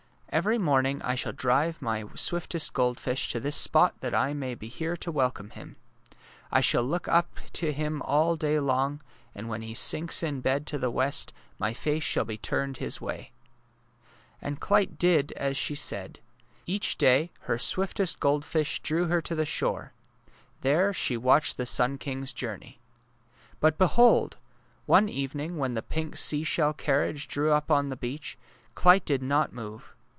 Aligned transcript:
Every 0.33 0.57
morning 0.57 1.01
I 1.01 1.15
shall 1.15 1.33
drive 1.33 1.81
my 1.81 2.05
swiftest 2.15 2.71
goldfish 2.71 3.27
to 3.33 3.41
this 3.41 3.57
spot 3.57 3.99
that 3.99 4.15
I 4.15 4.33
may 4.33 4.55
be 4.55 4.69
here 4.69 4.95
to 4.95 5.11
welcome 5.11 5.49
him. 5.49 5.75
I 6.49 6.61
shall 6.61 6.83
look 6.83 7.09
up 7.09 7.35
to 7.51 7.73
him 7.73 8.01
all 8.03 8.37
day 8.37 8.57
long, 8.57 9.01
and 9.35 9.49
when 9.49 9.61
he 9.61 9.73
sinks 9.73 10.21
to 10.21 10.31
bed 10.31 10.71
in 10.73 10.79
the 10.79 10.89
west 10.89 11.33
my 11.59 11.73
face 11.73 12.03
shall 12.05 12.23
be 12.23 12.37
turned 12.37 12.77
his 12.77 13.01
way!" 13.01 13.33
And 14.41 14.61
Clyte 14.61 14.97
did 14.97 15.33
as 15.33 15.57
she 15.57 15.75
said. 15.75 16.21
Each 16.65 16.97
day 16.97 17.31
her 17.41 17.57
swiftest 17.59 18.21
goldfish 18.21 18.79
drew 18.79 19.07
her 19.07 19.19
to 19.19 19.35
the 19.35 19.43
shore. 19.43 19.91
There 20.61 20.93
she 20.93 21.17
watched 21.17 21.57
the 21.57 21.65
sim 21.65 21.97
king's 21.97 22.31
journey. 22.31 22.79
But 23.59 23.77
behold! 23.77 24.37
one 24.85 25.09
evening 25.09 25.57
when 25.57 25.73
the 25.73 25.83
pink 25.83 26.15
sea 26.15 26.45
shell 26.45 26.71
carriage 26.71 27.27
drew 27.27 27.51
up 27.51 27.69
on 27.69 27.89
the 27.89 27.97
beach, 27.97 28.37
Clyte 28.75 29.03
did 29.03 29.21
not 29.21 29.51
move. 29.51 29.93